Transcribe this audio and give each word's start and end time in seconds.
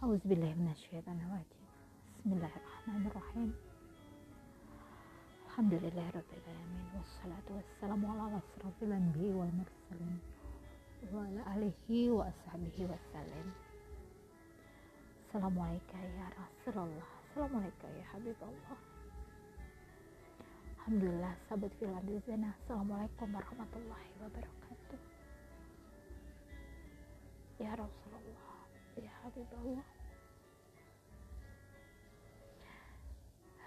Auzubillahiminasyaitonirrajim 0.00 1.60
Bismillahirrahmanirrahim 2.16 3.52
Alhamdulillahirrahmanirrahim 5.44 6.88
Wassalatu 6.96 7.60
wassalamu 7.60 8.08
ala 8.08 8.40
asrafil 8.40 8.96
anbiya 8.96 9.36
wal 9.36 9.52
mursalin 9.52 10.16
Wa 11.12 11.20
ala 11.20 11.42
alihi 11.52 12.08
wa 12.16 12.24
ashabihi 12.32 12.88
wassalim 12.88 13.52
Assalamualaikum 15.28 16.00
ya 16.16 16.32
Rasulullah 16.32 17.08
Assalamualaikum 17.20 17.90
ya 17.92 18.04
Habibullah 18.16 18.78
Alhamdulillah 20.80 21.32
sahabat 21.44 21.76
filan 21.76 22.00
di 22.08 22.16
sana. 22.24 22.56
Assalamualaikum 22.56 23.28
warahmatullahi 23.36 24.10
wabarakatuh 24.16 24.59
Ya 29.40 29.46
Habibullah 29.48 29.88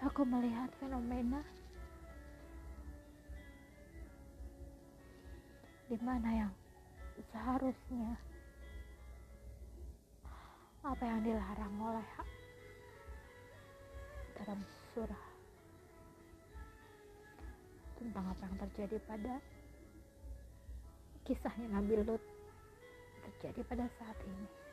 Aku 0.06 0.22
melihat 0.22 0.70
fenomena 0.78 1.42
di 5.90 5.98
mana 5.98 6.30
yang 6.30 6.52
seharusnya 7.34 8.14
apa 10.86 11.02
yang 11.02 11.20
dilarang 11.26 11.74
oleh 11.82 12.08
dalam 14.38 14.60
surah 14.94 15.26
tentang 17.98 18.24
apa 18.30 18.42
yang 18.46 18.56
terjadi 18.62 18.96
pada 19.10 19.34
kisahnya 21.26 21.66
Nabi 21.66 21.98
Lut 22.06 22.22
terjadi 23.26 23.60
pada 23.66 23.90
saat 23.98 24.18
ini 24.22 24.63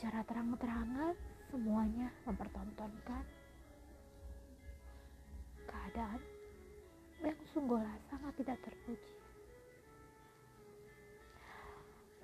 secara 0.00 0.24
terang-terangan 0.24 1.12
semuanya 1.52 2.08
mempertontonkan 2.24 3.20
keadaan 5.68 6.20
yang 7.20 7.36
sungguhlah 7.52 8.00
sangat 8.08 8.32
tidak 8.40 8.56
terpuji. 8.64 9.12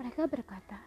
Mereka 0.01 0.25
berkata 0.25 0.81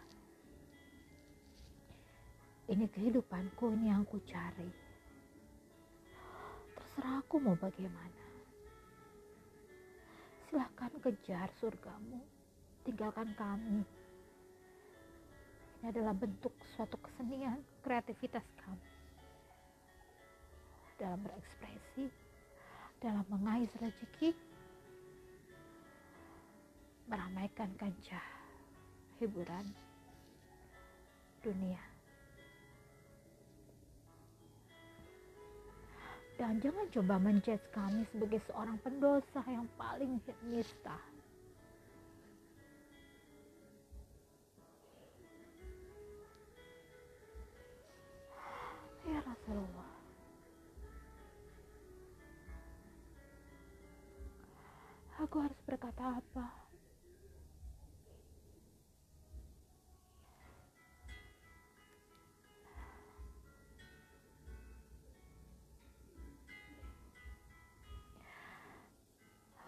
ini 2.74 2.90
kehidupanku 2.90 3.70
ini 3.70 3.86
yang 3.94 4.02
aku 4.02 4.18
cari. 4.26 4.74
Terserah 6.74 7.22
aku 7.22 7.38
mau 7.38 7.54
bagaimana. 7.54 8.26
Silahkan 10.50 10.90
kejar 10.98 11.54
surgamu 11.54 12.18
tinggalkan 12.82 13.30
kami 13.38 13.86
ini 15.80 15.96
adalah 15.96 16.12
bentuk 16.12 16.52
suatu 16.76 17.00
kesenian 17.00 17.56
kreativitas 17.80 18.44
kamu. 18.60 18.84
Dalam 21.00 21.24
berekspresi 21.24 22.12
dalam 23.00 23.24
mengais 23.32 23.72
rezeki 23.80 24.36
meramaikan 27.08 27.72
kancah 27.80 28.26
hiburan 29.16 29.64
dunia. 31.40 31.80
Dan 36.36 36.60
jangan 36.60 36.88
coba 36.92 37.16
menjudge 37.16 37.64
kami 37.72 38.04
sebagai 38.12 38.40
seorang 38.52 38.76
pendosa 38.84 39.40
yang 39.48 39.64
paling 39.80 40.20
nista 40.44 40.96
aku 55.30 55.46
harus 55.46 55.60
berkata 55.62 56.18
apa 56.18 56.46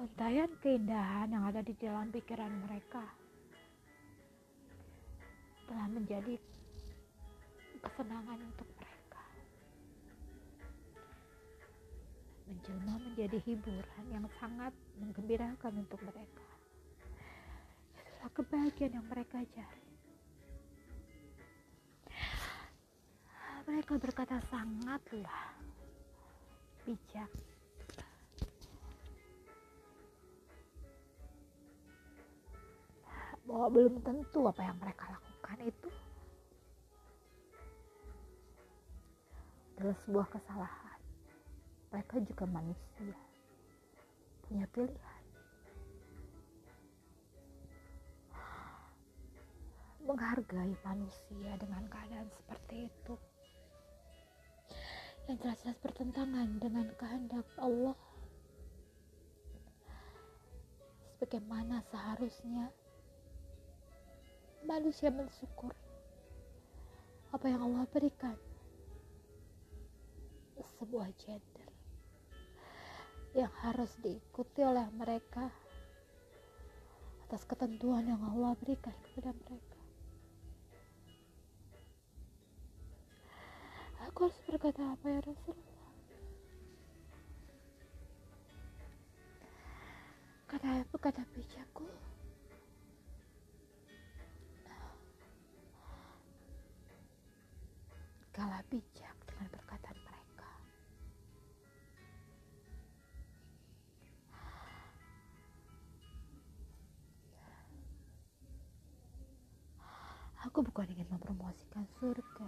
Untayan 0.03 0.51
keindahan 0.59 1.31
yang 1.31 1.47
ada 1.47 1.63
di 1.63 1.79
dalam 1.79 2.11
pikiran 2.11 2.51
mereka 2.67 3.07
telah 5.71 5.87
menjadi 5.87 6.35
kesenangan 7.79 8.35
untuk 8.51 8.67
mereka. 8.83 8.92
Menjelma 12.53 13.01
menjadi 13.01 13.41
hiburan 13.49 14.05
yang 14.13 14.29
sangat 14.37 14.77
menggembirakan 15.01 15.73
untuk 15.73 15.97
mereka. 16.05 16.45
Itulah 17.97 18.29
kebahagiaan 18.37 18.93
yang 19.01 19.09
mereka 19.09 19.41
cari. 19.41 19.89
Mereka 23.65 23.97
berkata 23.97 24.37
sangatlah 24.53 25.57
bijak 26.85 27.31
bahwa 33.49 33.67
belum 33.73 33.97
tentu 34.05 34.45
apa 34.45 34.61
yang 34.61 34.77
mereka 34.77 35.09
lakukan 35.09 35.59
itu 35.65 35.89
adalah 39.81 39.97
sebuah 40.05 40.27
kesalahan. 40.37 40.92
Mereka 41.93 42.25
juga 42.25 42.49
manusia, 42.49 43.13
punya 44.49 44.65
pilihan. 44.73 45.25
Menghargai 50.01 50.73
manusia 50.81 51.53
dengan 51.61 51.85
keadaan 51.93 52.33
seperti 52.33 52.89
itu. 52.89 53.15
Yang 55.29 55.37
jelas-jelas 55.45 55.79
bertentangan 55.85 56.49
dengan 56.65 56.89
kehendak 56.97 57.45
Allah. 57.61 57.95
Sebagaimana 61.21 61.85
seharusnya 61.93 62.73
manusia 64.65 65.13
mensyukur 65.13 65.77
apa 67.37 67.47
yang 67.53 67.61
Allah 67.69 67.85
berikan. 67.93 68.35
Sebuah 70.81 71.15
gender 71.21 71.72
yang 73.33 73.53
harus 73.65 73.89
diikuti 74.05 74.61
oleh 74.61 74.85
mereka 74.93 75.49
atas 77.25 77.49
ketentuan 77.49 78.05
yang 78.05 78.21
Allah 78.21 78.53
berikan 78.61 78.93
kepada 79.09 79.33
mereka. 79.33 79.81
Aku 84.11 84.29
harus 84.29 84.39
berkata 84.45 84.85
apa 84.85 85.07
ya 85.09 85.21
Rasulullah? 85.25 85.91
Kata 90.53 90.85
kata 91.01 91.25
bijakku 91.33 91.89
kalah 98.33 98.65
bijak 98.73 99.12
Aku 110.53 110.61
bukan 110.61 110.85
ingin 110.85 111.09
mempromosikan 111.09 111.81
surga. 111.97 112.45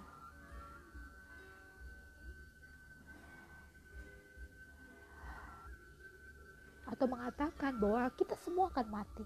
Atau 6.85 7.09
mengatakan 7.09 7.81
bahwa 7.81 8.05
kita 8.13 8.37
semua 8.45 8.69
akan 8.69 8.93
mati. 8.93 9.25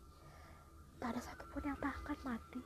Tak 1.02 1.10
ada 1.10 1.18
satupun 1.18 1.66
yang 1.66 1.74
tak 1.82 1.90
akan 2.06 2.18
mati. 2.22 2.62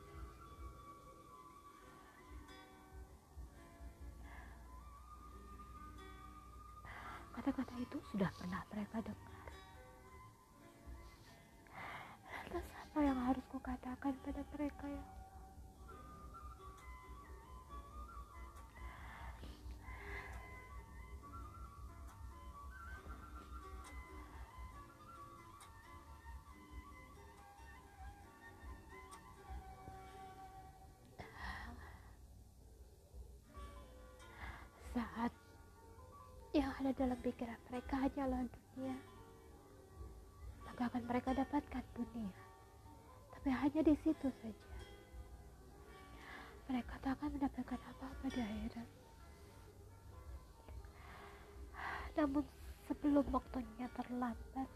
Kata-kata 7.32 7.74
itu 7.80 7.96
sudah 8.12 8.28
pernah 8.36 8.60
mereka 8.68 9.00
dengar. 9.00 9.48
Lantas 12.28 12.66
apa 12.68 12.98
yang 13.00 13.16
harus 13.16 13.44
kukatakan 13.48 14.12
pada 14.20 14.44
mereka 14.52 14.84
ya? 14.92 15.21
Saat 35.02 35.34
yang 36.54 36.70
ada 36.78 36.94
dalam 36.94 37.18
pikiran 37.18 37.58
mereka 37.66 37.98
hanyalah 37.98 38.46
dunia. 38.46 38.94
Maka 40.62 40.82
akan 40.94 41.02
mereka 41.10 41.34
dapatkan 41.34 41.84
dunia. 41.98 42.30
Tapi 43.34 43.48
hanya 43.50 43.82
di 43.82 43.94
situ 44.06 44.28
saja. 44.30 44.68
Mereka 46.70 46.94
tak 47.02 47.18
akan 47.18 47.34
mendapatkan 47.34 47.80
apa-apa 47.82 48.26
di 48.30 48.40
akhirat. 48.40 48.88
Namun 52.14 52.44
sebelum 52.86 53.26
waktunya 53.34 53.90
terlambat 53.98 54.68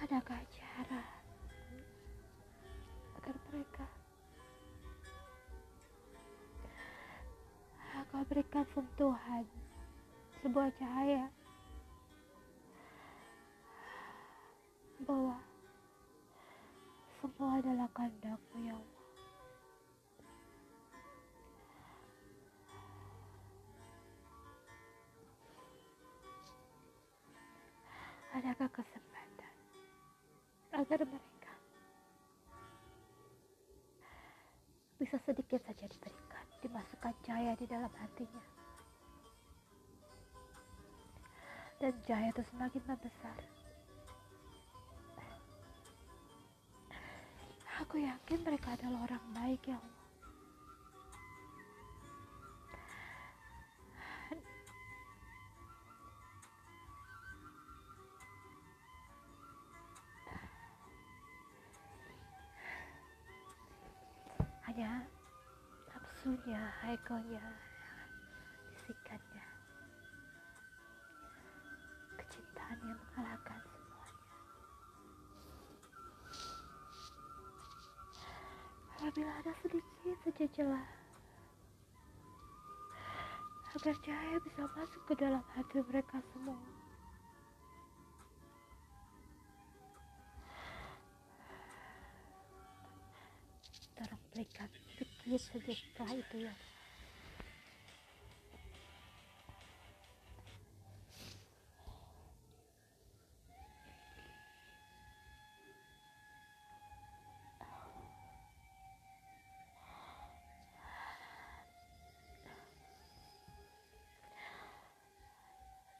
adakah 0.00 0.40
cara 0.48 1.04
agar 3.20 3.36
mereka 3.52 3.84
akan 8.10 8.26
berikan 8.26 8.66
sentuhan. 8.74 9.46
Sebuah 10.42 10.66
cahaya. 10.82 11.30
Bahwa 15.06 15.38
semua 17.22 17.62
adalah 17.62 17.86
kehendakmu 17.94 18.66
ya 18.66 18.74
Allah. 18.74 18.98
Adakah 28.34 28.68
kesempatan 28.74 29.54
agar 30.74 30.98
mereka 31.06 31.52
bisa 34.98 35.16
sedikit 35.22 35.39
di 37.60 37.68
dalam 37.68 37.92
hatinya. 37.92 38.40
Dan 41.76 41.92
cahaya 42.08 42.32
itu 42.32 42.42
semakin 42.48 42.82
membesar. 42.88 43.36
Aku 47.84 48.00
yakin 48.00 48.40
mereka 48.48 48.72
adalah 48.80 49.04
orang 49.04 49.24
baik 49.36 49.60
ya 49.68 49.76
Allah. 49.76 49.98
Hanya 64.70 65.09
nafsunya, 66.30 66.62
egonya, 66.86 67.42
bisikannya, 68.70 69.46
kecintaan 72.22 72.78
yang 72.86 73.00
mengalahkan 73.02 73.58
semuanya. 73.66 74.14
Apabila 78.94 79.32
ada 79.42 79.52
sedikit 79.58 80.16
saja 80.22 80.46
celah, 80.54 80.88
agar 83.74 83.96
cahaya 83.98 84.38
bisa 84.46 84.62
masuk 84.78 85.02
ke 85.10 85.14
dalam 85.18 85.42
hati 85.58 85.82
mereka 85.82 86.22
semua. 86.30 86.62
Saja 95.38 95.70
setelah 95.70 96.14
itu 96.18 96.36
ya. 96.42 96.54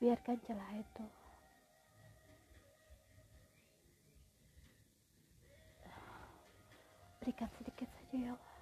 Biarkan 0.00 0.40
celah 0.48 0.72
itu 0.80 1.04
berikan 7.20 7.52
sedikit 7.60 7.84
saja 7.92 8.16
ya 8.16 8.32
Allah. 8.32 8.59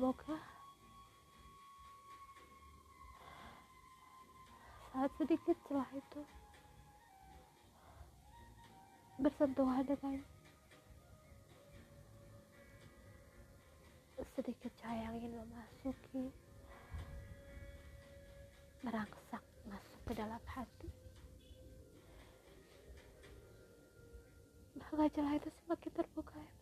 Semoga 0.00 0.32
saat 4.88 5.12
sedikit 5.20 5.52
celah 5.68 5.92
itu 5.92 6.24
bersentuhan 9.20 9.84
dengan 9.84 10.24
sedikit 14.32 14.72
cahaya 14.80 15.12
yang 15.12 15.20
ingin 15.20 15.36
memasuki 15.36 16.32
merangsak 18.80 19.44
masuk 19.68 20.00
ke 20.08 20.12
dalam 20.16 20.40
hati. 20.48 20.88
Maka 24.80 25.12
celah 25.12 25.36
itu 25.36 25.52
semakin 25.60 25.92
terbuka 25.92 26.40
lebar 26.40 26.59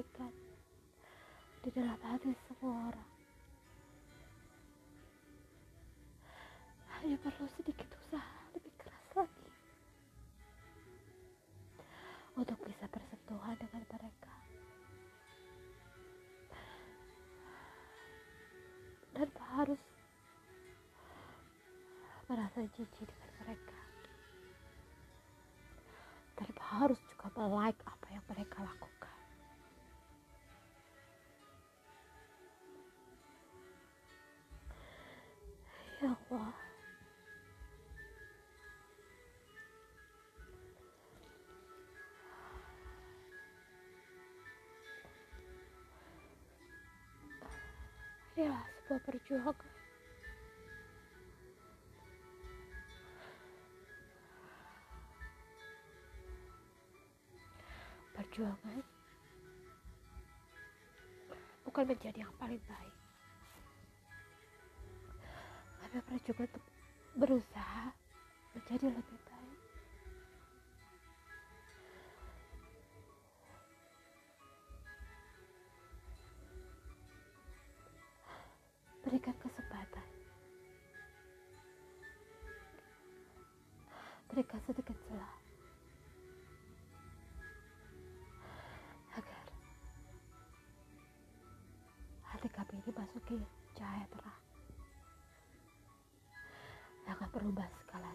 kebaikan. 0.00 0.32
Di 1.60 1.68
dalam 1.76 2.00
hati 2.00 2.32
semua 2.48 2.88
orang. 2.88 3.10
Hanya 6.96 7.16
perlu 7.20 7.44
sedikit 7.60 7.84
usaha 7.84 8.36
lebih 8.56 8.72
keras 8.80 9.08
lagi. 9.12 9.48
Untuk 12.32 12.56
bisa 12.64 12.88
bersentuhan 12.88 13.56
dengan 13.60 13.84
mereka. 13.92 14.34
Tanpa 19.12 19.44
harus 19.60 19.82
merasa 22.24 22.64
jijik 22.72 23.04
dengan 23.04 23.32
mereka. 23.44 23.80
Tanpa 26.40 26.62
harus 26.80 27.00
juga 27.12 27.28
melike 27.36 27.89
sebuah 48.90 49.06
perjuangan 49.06 49.70
perjuangan 58.18 58.82
bukan 61.62 61.84
menjadi 61.86 62.26
yang 62.26 62.34
paling 62.34 62.58
baik. 62.66 62.96
Tapi 65.78 65.98
perjuangan 66.10 66.50
untuk 66.50 66.64
berusaha 67.14 67.94
menjadi 68.58 68.90
lebih 68.90 69.19
berikan 79.10 79.34
kesempatan. 79.42 80.06
Berikan 84.30 84.62
sedikit 84.62 84.94
celah 85.10 85.34
agar 89.18 89.46
hati 92.22 92.48
kami 92.54 92.78
ini 92.78 92.90
masuki 92.94 93.42
cahaya 93.74 94.06
terang. 94.14 94.42
Yang 97.02 97.14
akan 97.18 97.28
berubah 97.34 97.66
segalanya 97.82 98.09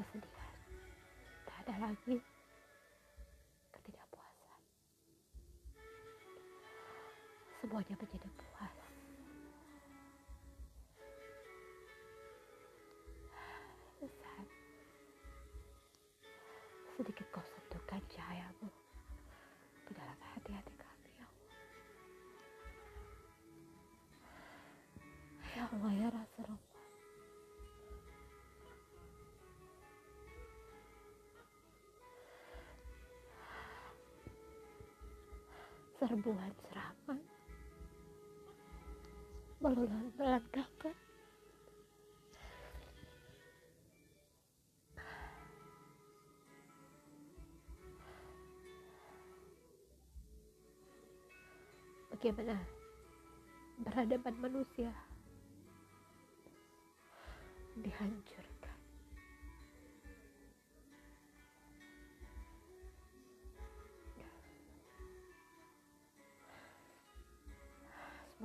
kesedihan. 0.00 0.54
Tak 1.44 1.56
ada 1.68 1.74
lagi 1.84 2.16
ketidakpuasan. 3.68 4.60
Semuanya 7.60 7.94
menjadi 8.00 8.28
puas. 8.40 8.76
Saat 14.00 14.48
sedikit 16.96 17.26
kau 17.28 17.44
sentuhkan 17.44 18.00
cahayamu 18.08 18.68
ke 19.84 19.92
dalam 19.92 20.16
hati-hati 20.32 20.74
kami 20.80 21.10
ya 21.20 21.28
Allah. 21.28 21.60
Ya 25.52 25.64
Allah 25.68 25.92
ya 25.92 26.08
Rasulullah 26.08 26.69
serbuan 36.00 36.48
serangan 36.64 37.20
melelangkan 39.60 40.96
bagaimana 52.20 52.56
berhadapan 53.84 54.34
manusia? 54.40 54.92
Dihancurkan 57.80 58.49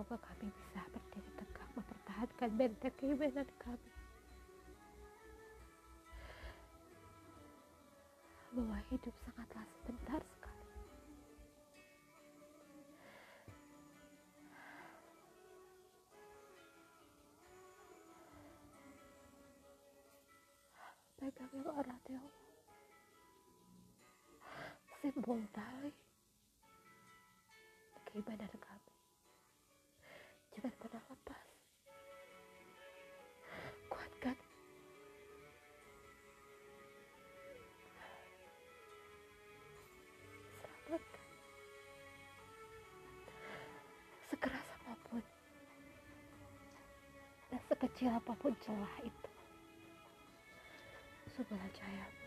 semoga 0.06 0.22
kami 0.38 0.54
bisa 0.54 0.86
berdiri 0.94 1.32
tegak 1.34 1.70
mempertahankan 1.74 2.50
benteng 2.62 2.94
keimanan 3.02 3.50
kami. 3.58 3.90
Bahwa 8.54 8.78
hidup 8.94 9.16
sangatlah 9.26 9.66
sebentar 9.82 10.22
sekali. 10.22 10.66
Pegang 21.18 21.50
yang 21.50 21.74
erat 21.82 22.04
ya 22.14 22.22
simbol 25.02 25.42
tali 25.50 25.90
keimanan 28.06 28.54
kami 28.62 28.75
sekecil 47.96 48.12
apa 48.12 48.36
pun 48.44 48.52
celah 48.60 48.96
itu. 49.08 49.32
Sebelah 51.32 51.64
cahayamu 51.72 52.25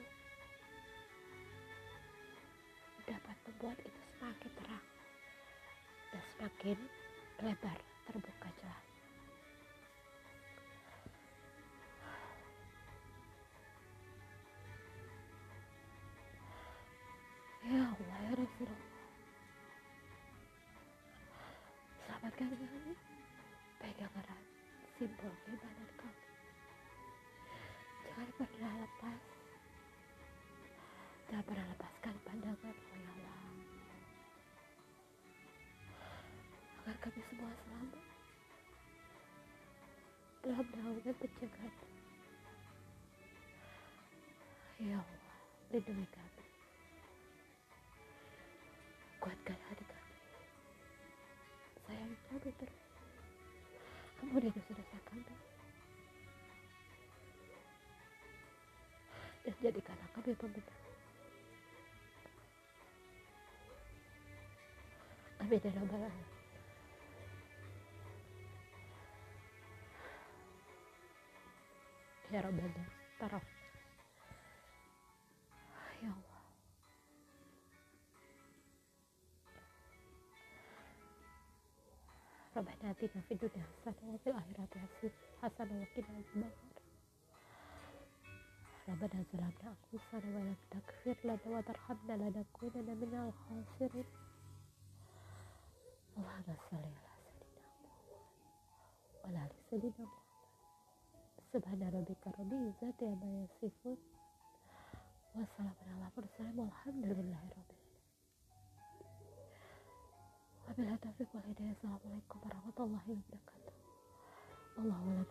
kami 36.99 37.21
semua 37.31 37.51
selamat. 37.51 38.03
Dalam 40.43 40.67
naungan 40.75 41.17
penjagaan. 41.19 41.75
Ya 44.79 44.99
Allah 44.99 45.39
lindungi 45.75 46.07
kami. 46.11 46.45
Kuatkan 49.19 49.59
hati 49.71 49.85
kami. 49.87 50.15
Sayang 51.87 52.15
kami 52.31 52.51
terus. 52.63 52.81
Ampuni 54.23 54.49
dosa-dosa 54.51 54.99
kami. 55.07 55.35
Dan 59.47 59.55
jadikanlah 59.63 60.09
kami 60.15 60.35
pembenar 60.35 60.79
amin 65.49 65.61
ya 65.65 65.71
rabbal 65.81 66.03
alamin 66.05 66.38
ya 72.32 72.42
rabbana 72.42 72.84
taraf 73.20 73.44
ya 76.04 76.10
Allah 76.10 76.42
ربنا 82.58 82.92
آتنا 82.92 83.22
في 83.28 83.32
الدنيا 83.34 83.66
حسنة 83.86 84.14
وفي 84.14 84.30
الآخرة 84.30 84.68
حسنة 85.42 85.80
وقنا 85.82 86.18
عذاب 86.18 86.26
النار 86.36 86.52
ربنا 88.90 89.24
ظلمنا 89.34 89.76
أنفسنا 89.94 90.38
ولم 90.38 90.56
تغفر 90.72 91.18
لنا 91.24 91.58
وترحمنا 91.58 92.14
لنكونن 92.14 92.98
من 93.02 93.14
الخاسرين 93.34 94.06
اللهم 96.18 96.44
صل 96.72 96.78
على 96.78 96.90
سيدنا 96.90 97.06
محمد 97.06 97.44
وعلى 99.24 99.46
آل 99.46 99.52
سيدنا 99.70 99.92
محمد 100.00 100.27
Subhana 101.49 101.89
Assalamualaikum 111.73 112.37
warahmatullahi 112.45 113.11
wabarakatuh. 113.17 113.75
Allahumma 114.77 115.25